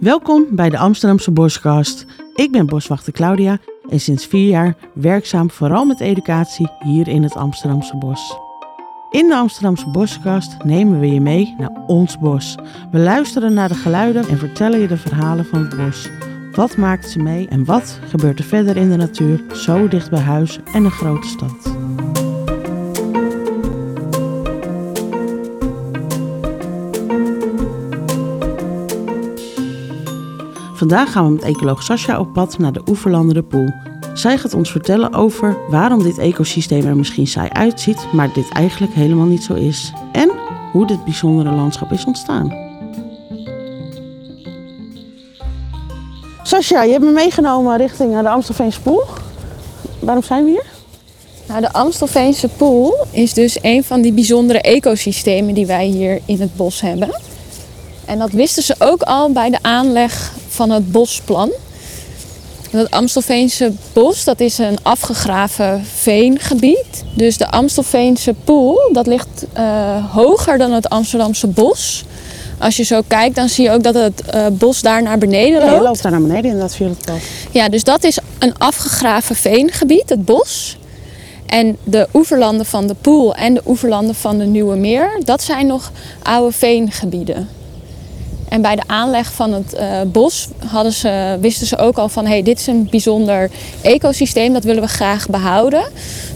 [0.00, 2.06] Welkom bij de Amsterdamse Boskast.
[2.34, 3.58] Ik ben boswachter Claudia
[3.88, 8.38] en sinds vier jaar werkzaam vooral met educatie hier in het Amsterdamse bos.
[9.10, 12.54] In de Amsterdamse Boskast nemen we je mee naar ons bos.
[12.90, 16.08] We luisteren naar de geluiden en vertellen je de verhalen van het bos.
[16.52, 20.20] Wat maakt ze mee en wat gebeurt er verder in de natuur, zo dicht bij
[20.20, 21.73] huis en een grote stad?
[30.84, 33.68] Vandaag gaan we met ecoloog Sascha op pad naar de Oeverlanden de Poel.
[34.14, 38.92] Zij gaat ons vertellen over waarom dit ecosysteem er misschien saai uitziet, maar dit eigenlijk
[38.92, 39.92] helemaal niet zo is.
[40.12, 40.30] En
[40.72, 42.52] hoe dit bijzondere landschap is ontstaan.
[46.42, 49.02] Sascha, je hebt me meegenomen richting de Amstelveense Poel.
[49.98, 50.64] Waarom zijn we hier?
[51.48, 56.40] Nou, de Amstelveense Poel is dus een van die bijzondere ecosystemen die wij hier in
[56.40, 57.20] het bos hebben.
[58.04, 61.50] En dat wisten ze ook al bij de aanleg van het bosplan.
[62.70, 67.04] Het Amstelveense bos, dat is een afgegraven veengebied.
[67.14, 72.04] Dus de Amstelveense poel, dat ligt uh, hoger dan het Amsterdamse bos.
[72.58, 75.60] Als je zo kijkt, dan zie je ook dat het uh, bos daar naar beneden
[75.60, 75.72] loopt.
[75.72, 77.16] Ja, loopt daar naar beneden in dat via het pad.
[77.50, 80.76] Ja, dus dat is een afgegraven veengebied, het bos.
[81.46, 85.66] En de oeverlanden van de Poel en de oeverlanden van de Nieuwe Meer, dat zijn
[85.66, 87.48] nog oude veengebieden.
[88.54, 92.26] En bij de aanleg van het uh, bos hadden ze, wisten ze ook al van
[92.26, 95.84] hey, dit is een bijzonder ecosysteem, dat willen we graag behouden.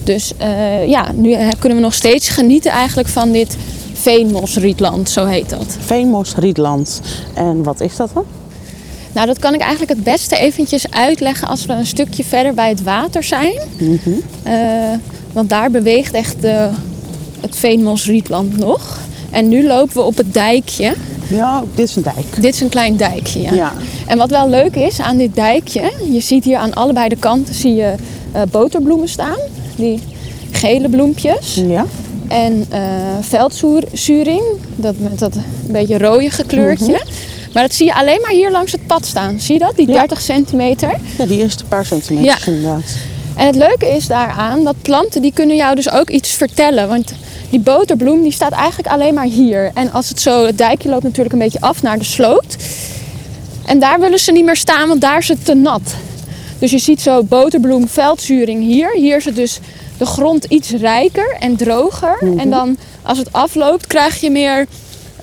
[0.05, 3.57] Dus uh, ja, nu kunnen we nog steeds genieten eigenlijk van dit
[3.93, 5.77] veenmosrietland, zo heet dat.
[5.81, 7.01] Veenmosrietland.
[7.35, 8.25] En wat is dat dan?
[9.13, 12.69] Nou, dat kan ik eigenlijk het beste eventjes uitleggen als we een stukje verder bij
[12.69, 13.59] het water zijn.
[13.79, 14.23] Mm -hmm.
[14.47, 14.53] uh,
[15.33, 16.37] want daar beweegt echt
[17.41, 18.99] het veenmosrietland nog.
[19.31, 20.95] En nu lopen we op het dijkje.
[21.29, 22.43] Ja, dit is een dijk.
[22.43, 23.53] Dit is een klein dijkje, ja.
[23.53, 23.73] Ja.
[24.07, 27.55] En wat wel leuk is aan dit dijkje, je ziet hier aan allebei de kanten
[27.55, 27.95] zie je
[28.35, 29.39] uh, boterbloemen staan.
[29.77, 30.01] Die
[30.51, 31.55] gele bloempjes.
[31.55, 31.87] Ja.
[32.29, 32.79] En uh,
[33.21, 34.43] veldzuring,
[34.77, 36.93] dat met dat een beetje rode kleurtje.
[36.93, 37.03] Mhm.
[37.53, 39.41] Maar dat zie je alleen maar hier langs het pad staan.
[39.41, 39.77] Zie je dat?
[39.77, 40.95] Die 30 centimeter.
[41.19, 42.53] Ja, die eerste paar centimeters Ja.
[42.53, 42.97] inderdaad.
[43.37, 46.89] En het leuke is daaraan dat planten die kunnen jou dus ook iets vertellen.
[46.89, 47.13] Want
[47.51, 49.71] die boterbloem die staat eigenlijk alleen maar hier.
[49.75, 52.57] En als het zo, het dijkje loopt natuurlijk een beetje af naar de sloot.
[53.67, 55.95] En daar willen ze niet meer staan, want daar is het te nat.
[56.59, 58.93] Dus je ziet zo boterbloem, veldzuring hier.
[58.93, 59.61] Hier is het dus
[59.99, 62.19] de grond iets rijker en droger.
[62.37, 64.67] En dan als het afloopt krijg je meer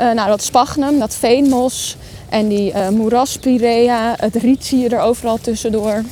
[0.02, 1.96] uh, nou, dat sphagnum, dat veenmos
[2.30, 4.16] en die uh, moeraspirea.
[4.20, 6.04] Het riet zie je er overal tussendoor.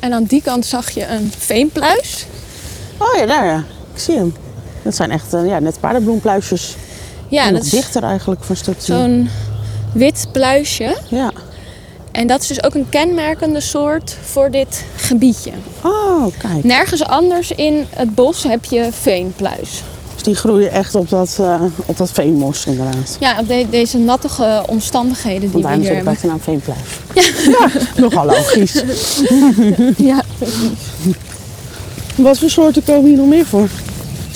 [0.00, 2.26] En aan die kant zag je een veenpluis.
[2.98, 3.64] Oh ja, daar ja.
[3.96, 4.34] Ik zie hem.
[4.82, 6.76] Dat zijn echt uh, ja, net paardenbloempluisjes.
[7.28, 9.28] Ja, En dat is dichter eigenlijk van stuk zo'n
[9.92, 10.96] wit pluisje.
[11.08, 11.32] Ja.
[12.12, 15.50] En dat is dus ook een kenmerkende soort voor dit gebiedje.
[15.82, 16.64] Oh, kijk.
[16.64, 19.82] Nergens anders in het bos heb je veenpluis.
[20.14, 23.16] Dus die groeien echt op dat, uh, op dat veenmos inderdaad.
[23.20, 26.16] Ja, op de- deze nattige omstandigheden die we hier hebben.
[26.20, 26.80] de naam veenpluis.
[27.14, 27.68] Ja.
[27.96, 28.82] nogal logisch.
[29.96, 30.22] Ja.
[32.14, 33.68] Wat voor soorten komen hier nog meer voor?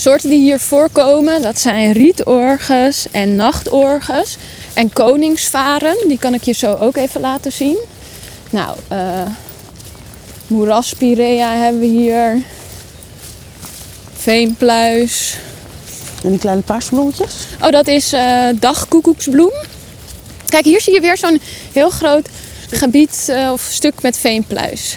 [0.01, 4.37] Soorten die hier voorkomen, dat zijn rietorges en nachtorges.
[4.75, 7.79] En koningsvaren, die kan ik je zo ook even laten zien.
[8.51, 9.23] Nou, eh
[10.47, 12.43] moeraspirea hebben we hier.
[14.13, 15.37] Veenpluis.
[16.23, 17.35] En die kleine paarsbloemetjes?
[17.63, 19.53] Oh, dat is eh dagkoekoeksbloem.
[20.49, 21.41] Kijk, hier zie je weer zo'n
[21.73, 22.29] heel groot
[22.71, 24.97] gebied eh, of stuk met veenpluis.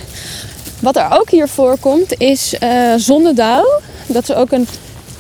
[0.79, 3.81] Wat er ook hier voorkomt is eh zonnedauw.
[4.07, 4.67] Dat is ook een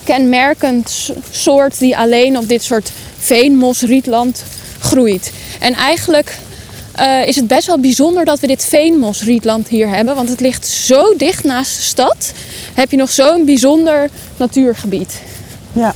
[0.03, 4.43] kenmerkend soort die alleen op dit soort veenmosrietland
[4.79, 5.31] groeit.
[5.59, 6.37] En eigenlijk
[6.91, 10.15] eh, is het best wel bijzonder dat we dit veenmosrietland hier hebben.
[10.15, 12.31] Want het ligt zo dicht naast de stad.
[12.73, 15.21] Heb je nog zo'n bijzonder natuurgebied.
[15.73, 15.93] Ja.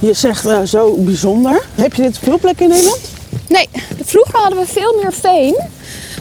[0.00, 1.64] Je zegt eh, zo bijzonder.
[1.74, 3.00] Heb je dit op veel plekken in Nederland?
[3.48, 3.68] Nee,
[4.04, 5.56] vroeger hadden we veel meer veen.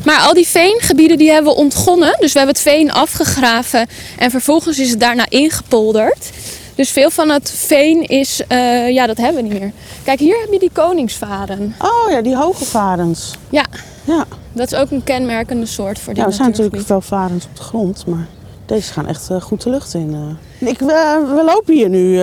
[0.03, 2.15] Maar al die veengebieden die hebben we ontgonnen.
[2.19, 3.88] Dus we hebben het veen afgegraven
[4.18, 6.30] en vervolgens is het daarna ingepolderd.
[6.77, 9.71] Dus veel van het veen is, eh, ja, dat hebben we niet meer.
[10.03, 11.75] Kijk, hier heb je die koningsvaren.
[11.79, 13.31] Oh ja, die hoge varens.
[13.50, 13.65] Ja,
[14.03, 14.25] Ja.
[14.53, 17.56] dat is ook een kenmerkende soort voor dit Ja, er zijn natuurlijk veel varens op
[17.56, 18.27] de grond, maar
[18.65, 20.13] deze gaan echt eh, goed de lucht in.
[20.59, 20.68] eh.
[20.69, 22.21] Ik, we, lopen hier nu,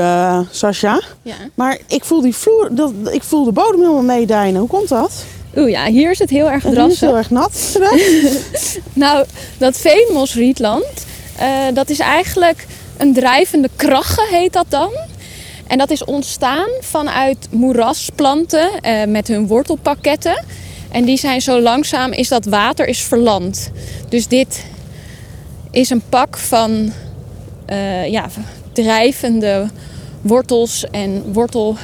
[0.50, 1.00] Sascha.
[1.22, 1.34] Ja.
[1.54, 4.60] Maar ik voel die vloer, dat, ik voel de bodem helemaal meedijnen.
[4.60, 5.12] Hoe komt dat?
[5.56, 7.08] Oeh ja, hier is het heel erg En die is drassig.
[7.08, 7.78] heel erg nat.
[8.92, 9.24] Nou,
[9.58, 10.84] dat veenmosrietland,
[11.38, 14.90] eh, dat is eigenlijk een drijvende kragge, heet dat dan.
[15.66, 20.44] En dat is ontstaan vanuit moerasplanten eh, met hun wortelpakketten.
[20.90, 23.70] En die zijn zo langzaam, is dat water is verland.
[24.08, 24.64] Dus dit
[25.70, 26.92] is een pak van
[27.66, 28.26] eh, ja,
[28.72, 29.68] drijvende
[30.20, 31.76] wortels en wortel...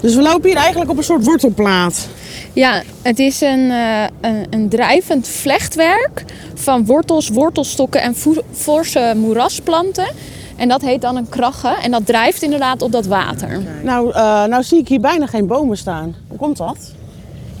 [0.00, 2.08] Dus we lopen hier eigenlijk op een soort wortelplaat.
[2.52, 6.24] Ja, het is een, eh, een, een drijvend vlechtwerk
[6.54, 8.14] van wortels, wortelstokken en
[8.52, 10.08] forse moerasplanten.
[10.56, 11.76] En dat heet dan een kragge.
[11.82, 13.62] En dat drijft inderdaad op dat water.
[13.82, 16.14] Nou, eh, nou zie ik hier bijna geen bomen staan.
[16.28, 16.92] Hoe komt dat?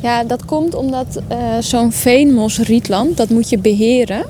[0.00, 4.24] Ja, dat komt omdat eh, zo'n veenmosrietland, dat moet je beheren.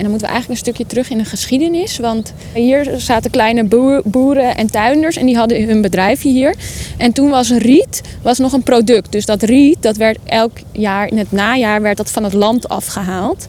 [0.00, 1.98] En dan moeten we eigenlijk een stukje terug in de geschiedenis.
[1.98, 6.54] Want hier zaten kleine boer- boeren en tuinders en die hadden hun bedrijfje hier.
[6.96, 9.12] En toen was riet was nog een product.
[9.12, 12.68] Dus dat riet, dat werd elk jaar in het najaar werd dat van het land
[12.68, 13.48] afgehaald.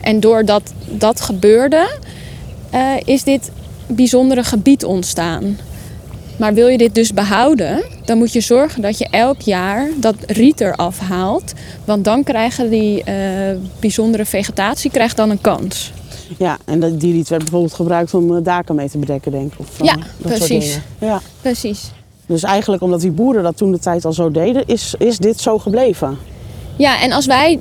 [0.00, 1.98] En doordat dat gebeurde,
[2.70, 3.50] eh, is dit
[3.94, 5.56] bijzondere gebied ontstaan.
[6.40, 10.14] Maar wil je dit dus behouden, dan moet je zorgen dat je elk jaar dat
[10.26, 11.52] riet eraf haalt.
[11.84, 13.14] Want dan krijgen die eh,
[13.80, 15.92] bijzondere vegetatie krijgt dan een kans.
[16.38, 19.52] Ja, en dat, die riet werd bijvoorbeeld gebruikt om eh, daken mee te bedekken, denk
[19.52, 19.58] ik.
[19.58, 20.68] Of, eh, Ja, dat soort precies.
[20.68, 20.82] dingen.
[20.98, 21.20] Ja.
[21.40, 21.90] Precies.
[22.26, 25.40] Dus eigenlijk omdat die boeren dat toen de tijd al zo deden, is, is dit
[25.40, 26.18] zo gebleven.
[26.76, 27.58] Ja, en als wij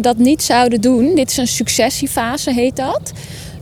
[0.00, 3.12] dat niet zouden doen, dit is een successiefase heet dat.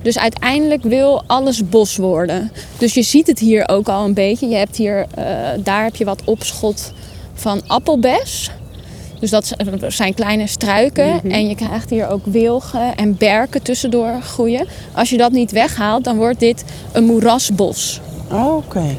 [0.04, 2.52] Dus uiteindelijk wil alles bos worden.
[2.78, 4.48] Dus je ziet het hier ook al een beetje.
[4.48, 5.24] Je hebt hier, eh,
[5.58, 6.92] daar heb je wat opschot
[7.34, 8.50] van appelbes.
[9.20, 9.54] Dus dat
[9.88, 11.30] zijn kleine struiken.
[11.30, 14.66] En je krijgt hier ook wilgen en berken tussendoor groeien.
[14.92, 18.00] Als je dat niet weghaalt, dan wordt dit een moerasbos.
[18.30, 18.96] Oh, Oké.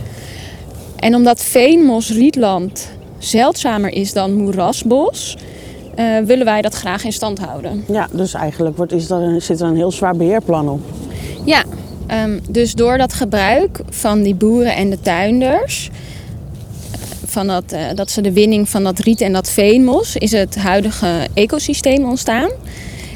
[0.96, 5.38] En omdat veenmos-rietland zeldzamer is dan moerasbos,
[5.96, 7.84] eh, willen wij dat graag in stand houden.
[7.88, 10.82] Ja, dus eigenlijk wordt, is er, zit er een heel zwaar beheerplan op.
[11.44, 11.64] Ja,
[12.08, 15.90] ehm, dus door dat gebruik van die boeren en de tuinders,
[17.26, 20.56] van dat, eh, dat ze de winning van dat riet en dat veenmos, is het
[20.56, 22.50] huidige ecosysteem ontstaan.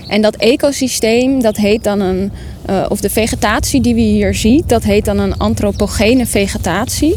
[0.08, 2.32] En dat ecosysteem, dat heet dan een,
[2.66, 7.16] eh, of de vegetatie die we hier zien, dat heet dan een antropogene vegetatie.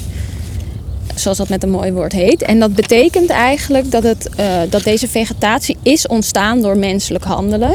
[1.15, 2.43] Zoals dat met een mooi woord heet.
[2.43, 7.75] En dat betekent eigenlijk dat, het, eh, dat deze vegetatie is ontstaan door menselijk handelen.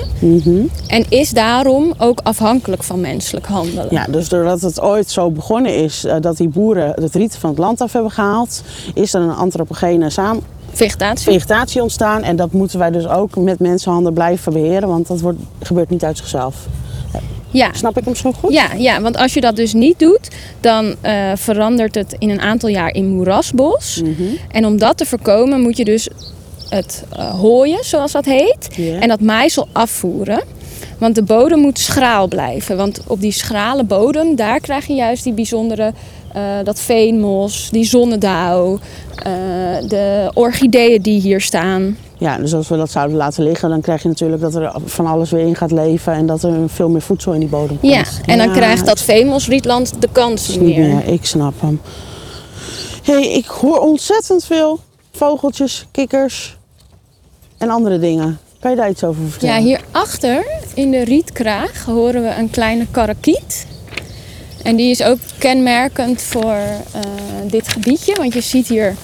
[0.88, 3.88] En is daarom ook afhankelijk van menselijk handelen.
[3.90, 7.50] Ja, dus doordat het ooit zo begonnen is eh, dat die boeren het riet van
[7.50, 8.62] het land af hebben gehaald,
[8.94, 10.42] is er een antropogene saam
[10.72, 11.32] Vegetatie.
[11.32, 12.24] vegetatie ontstaan.
[12.24, 16.04] En dat moeten wij dus ook met mensenhanden blijven beheren, want dat wordt, gebeurt niet
[16.04, 16.56] uit zichzelf.
[17.52, 17.74] Ja.
[17.74, 18.54] Snap ik hem zo goed?
[18.54, 20.28] Ja, ja, want als je dat dus niet doet,
[20.60, 24.02] dan eh, verandert het in een aantal jaar in moerasbos.
[24.52, 26.10] En om dat te voorkomen moet je dus
[26.70, 30.44] het eh, hooien, zoals dat heet, en dat maaisel afvoeren.
[30.98, 32.78] Want de bodem moet schraal blijven.
[32.78, 35.94] Want op die schrale bodem, daar krijg je juist die bijzondere,
[36.34, 38.80] eh, dat veenmos, die zonnedauw,
[39.88, 41.98] de orchideeën die hier staan.
[42.20, 45.06] Ja, dus als we dat zouden laten liggen, dan krijg je natuurlijk dat er van
[45.06, 47.92] alles weer in gaat leven en dat er veel meer voedsel in die bodem komt.
[47.94, 50.96] Ja, en dan Ja, krijgt dat veenmosrietland de kans niet niet meer.
[50.96, 51.08] meer.
[51.08, 51.82] Ik snap hem.
[53.04, 54.80] hey, ik hoor ontzettend veel
[55.12, 56.58] vogeltjes, kikkers
[57.58, 58.40] en andere dingen.
[58.60, 59.56] Kan je daar iets over vertellen?
[59.56, 63.68] Ja, hierachter in de rietkraag horen we een kleine karakiet.
[64.64, 67.02] En die is ook kenmerkend voor eh,
[67.50, 68.96] dit gebiedje, want je ziet hier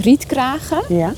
[0.00, 0.82] rietkragen.
[0.88, 1.12] Ja?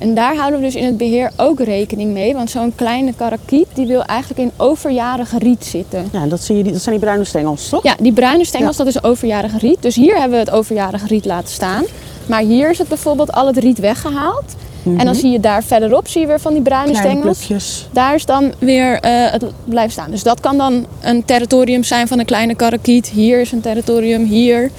[0.00, 3.66] En daar houden we dus in het beheer ook rekening mee, want zo'n kleine karakiet
[3.74, 6.08] die wil eigenlijk in overjarige riet zitten.
[6.12, 7.82] Ja, dat, zie je, die- dat zijn die bruine stengels, toch?
[7.82, 9.82] Ja, die bruine stengels, dat is overjarige riet.
[9.82, 11.84] Dus hier hebben we het overjarige riet laten staan.
[12.26, 14.44] Maar hier is het bijvoorbeeld al het riet weggehaald.
[14.98, 17.38] En dan zie je daar verderop zie je weer van die bruine Kleine stengels.
[17.38, 17.88] plukjes.
[17.92, 20.10] Daar is dan weer eh, het blijft staan.
[20.10, 23.08] Dus dat kan dan een territorium zijn van een kleine karakiet.
[23.08, 24.70] Hier is een territorium, hier.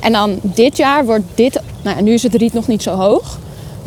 [0.00, 1.60] En dan dit jaar wordt dit...
[1.82, 3.38] Nou ja, nu is het riet nog niet zo hoog.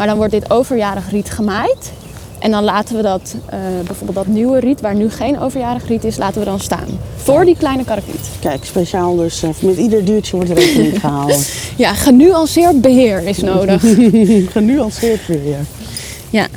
[0.02, 1.92] Maar dan wordt dit overjarig riet gemaaid.
[2.40, 6.04] En dan laten we dat, eh, bijvoorbeeld dat nieuwe riet, waar nu geen overjarig riet
[6.04, 6.88] is, laten we dan staan.
[7.16, 8.30] Voor die kleine karakiet.
[8.40, 9.44] Kijk, speciaal dus.
[9.44, 11.38] eh, met ieder duurtje wordt rekening gehouden.
[11.76, 13.82] Ja, genuanceerd beheer is nodig.
[14.52, 15.66] Genuanceerd weer.
[16.30, 16.48] ja.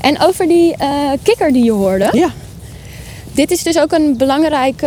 [0.00, 0.88] En over die eh,
[1.22, 2.08] kikker die je hoorde.
[2.12, 2.28] Ja.
[3.32, 4.82] Dit is dus ook een belangrijk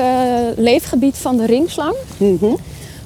[0.55, 1.95] leefgebied van de ringslang.
[2.17, 2.45] Mhm.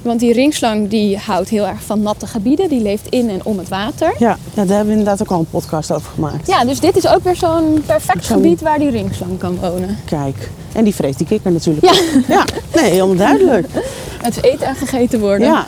[0.02, 2.70] Want die ringslang die houdt heel erg van natte gebieden.
[2.70, 4.14] Die leeft in en om het water.
[4.18, 6.48] Ja, ja, daar hebben we inderdaad ook al een podcast over gemaakt.
[6.48, 9.98] Ja, dus dit is ook weer zo'n perfect gebied waar die ringslang kan wonen.
[10.06, 10.50] Kijk.
[10.72, 11.86] En die vreet die kikker natuurlijk.
[11.86, 12.02] Ja.
[12.28, 13.68] Ja, nee, helemaal duidelijk.
[14.22, 15.48] Het is eten en gegeten worden.
[15.48, 15.66] Ja,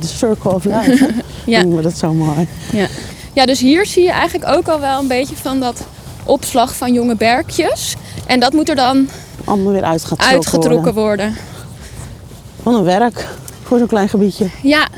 [0.00, 1.08] de circle of life.
[1.44, 1.60] Ja.
[1.60, 2.48] Noemen we dat zo mooi.
[2.72, 2.86] Ja.
[3.32, 5.82] ja, dus hier zie je eigenlijk ook al wel een beetje van dat
[6.24, 7.96] opslag van jonge berkjes.
[8.26, 9.08] En dat moet er dan
[9.44, 11.26] Allemaal weer uitgetrokken, uitgetrokken worden.
[11.26, 11.34] worden.
[12.62, 13.26] Wat een werk
[13.70, 14.46] voor zo'n klein gebiedje.
[14.62, 14.88] Ja,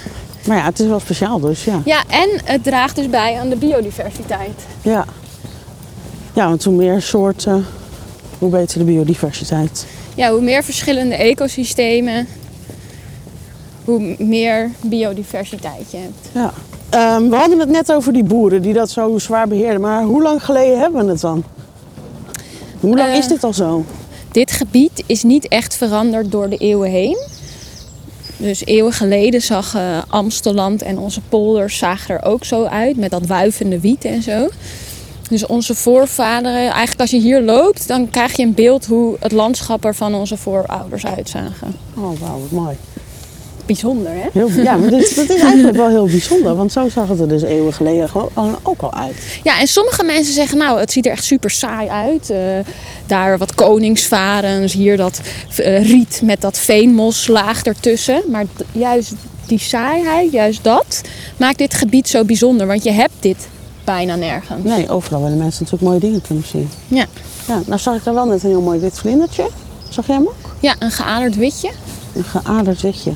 [0.47, 1.81] Maar ja, het is wel speciaal dus, ja.
[1.85, 4.67] ja, en het draagt dus bij aan de biodiversiteit.
[4.83, 5.05] Ja,
[6.35, 7.67] Ja, want hoe meer soorten,
[8.39, 9.87] hoe beter de biodiversiteit.
[10.15, 12.27] Ja, hoe meer verschillende ecosystemen,
[13.85, 16.29] hoe meer biodiversiteit je hebt.
[16.33, 16.53] Ja.
[16.91, 19.81] Ehm, we hadden het net over die boeren die dat zo zwaar beheerden.
[19.81, 21.45] Maar hoe lang geleden hebben we het dan?
[22.81, 23.85] Hoe lang Eh, is dit al zo?
[24.31, 27.19] Dit gebied is niet echt veranderd door de eeuwen heen.
[28.43, 32.97] Dus eeuwen geleden zag eh, Amstelland en onze polders zagen er ook zo uit.
[32.97, 34.49] Met dat wuivende wiet en zo.
[35.29, 39.33] Dus onze voorvaderen, eigenlijk als je hier loopt, dan krijg je een beeld hoe het
[39.33, 41.75] landschap er van onze voorouders uitzagen.
[41.95, 42.77] Oh, wauw, wat mooi.
[43.67, 44.29] Bijzonder, hè?
[44.33, 46.57] Heel, ja, maar dit, dat is eigenlijk wel heel bijzonder.
[46.57, 49.15] Want zo zag het er dus eeuwen geleden gewoon ook al uit.
[49.43, 52.31] Ja, en sommige mensen zeggen, nou, het ziet er echt super saai uit.
[52.31, 52.39] Eh,
[53.07, 55.21] daar wat koningsvarens, hier dat
[55.57, 58.23] eh, riet met dat veenmoslaag ertussen.
[58.29, 59.13] Maar juist
[59.47, 61.01] die saaiheid, juist dat,
[61.37, 62.67] maakt dit gebied zo bijzonder.
[62.67, 63.49] Want je hebt dit
[63.85, 64.65] bijna nergens.
[64.65, 66.69] Nee, overal willen mensen natuurlijk mooie dingen kunnen zien.
[66.89, 67.07] Ja.
[67.47, 69.49] Ja, nou zag ik daar wel net een heel mooi wit vlindertje.
[69.89, 70.55] Zag jij hem ook?
[70.61, 71.71] ja, een geaderd witje.
[72.13, 73.13] Een geaderd witje.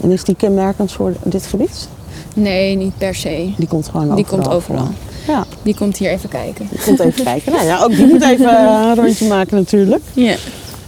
[0.00, 1.88] En is die kenmerkend voor dit gebied?
[2.34, 3.52] Nee, niet per se.
[3.56, 4.88] Die komt gewoon Die overal komt overal.
[5.26, 6.68] Ja, Die komt hier even kijken.
[6.70, 7.52] die komt even kijken.
[7.52, 10.02] Nou ja, ook die moet even eh, een rondje maken natuurlijk.
[10.12, 10.34] Ja.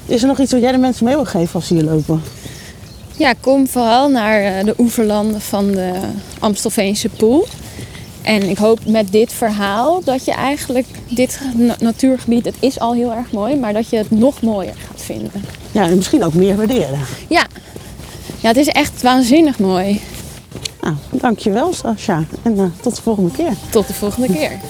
[0.07, 2.23] Is er nog iets wat jij de mensen mee wil geven als ze hier lopen?
[3.17, 5.93] Ja, kom vooral naar eh, de oeverlanden van de
[6.39, 7.47] Amstelveense Poel.
[8.23, 12.95] En ik hoop met dit verhaal dat je eigenlijk dit na- natuurgebied, het is al
[12.95, 15.31] heel erg mooi, maar dat je het nog mooier gaat vinden.
[15.73, 16.99] Ja, en misschien ook meer waarderen.
[17.29, 17.47] Ja,
[18.41, 20.01] ja het is echt waanzinnig mooi.
[20.81, 22.25] Nou, dankjewel Sascha.
[22.43, 23.53] En eh, tot de volgende keer.
[23.71, 24.53] Tot de volgende keer.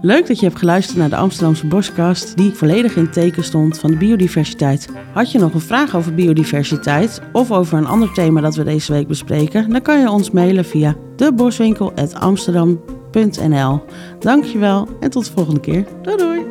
[0.00, 3.78] Leuk dat je hebt geluisterd naar de Amsterdamse Boskast, die volledig in het teken stond
[3.78, 4.88] van de biodiversiteit.
[5.12, 8.92] Had je nog een vraag over biodiversiteit of over een ander thema dat we deze
[8.92, 13.80] week bespreken, dan kan je ons mailen via deboswinkel.amsterdam.nl.
[14.18, 15.86] Dankjewel en tot de volgende keer.
[16.02, 16.44] Doei doei!